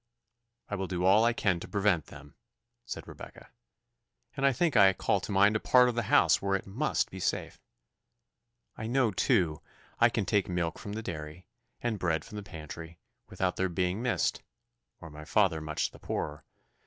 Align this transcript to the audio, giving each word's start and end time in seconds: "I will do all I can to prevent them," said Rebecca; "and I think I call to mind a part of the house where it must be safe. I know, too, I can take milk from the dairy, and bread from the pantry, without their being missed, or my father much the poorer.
"I 0.67 0.73
will 0.73 0.87
do 0.87 1.05
all 1.05 1.23
I 1.25 1.31
can 1.31 1.59
to 1.59 1.67
prevent 1.67 2.07
them," 2.07 2.33
said 2.87 3.07
Rebecca; 3.07 3.51
"and 4.35 4.47
I 4.47 4.51
think 4.51 4.75
I 4.75 4.93
call 4.93 5.19
to 5.19 5.31
mind 5.31 5.55
a 5.55 5.59
part 5.59 5.87
of 5.89 5.93
the 5.93 6.01
house 6.09 6.41
where 6.41 6.55
it 6.55 6.65
must 6.65 7.11
be 7.11 7.19
safe. 7.19 7.61
I 8.75 8.87
know, 8.87 9.11
too, 9.11 9.61
I 9.99 10.09
can 10.09 10.25
take 10.25 10.49
milk 10.49 10.79
from 10.79 10.93
the 10.93 11.03
dairy, 11.03 11.45
and 11.81 11.99
bread 11.99 12.25
from 12.25 12.37
the 12.37 12.41
pantry, 12.41 12.97
without 13.29 13.57
their 13.57 13.69
being 13.69 14.01
missed, 14.01 14.41
or 14.99 15.11
my 15.11 15.23
father 15.23 15.61
much 15.61 15.91
the 15.91 15.99
poorer. 15.99 16.45